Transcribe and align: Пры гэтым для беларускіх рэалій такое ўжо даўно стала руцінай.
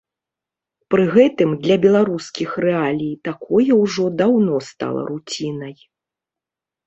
Пры 0.93 1.03
гэтым 1.15 1.49
для 1.65 1.75
беларускіх 1.83 2.55
рэалій 2.65 3.13
такое 3.27 3.71
ўжо 3.83 4.05
даўно 4.21 4.55
стала 4.69 5.01
руцінай. 5.11 5.75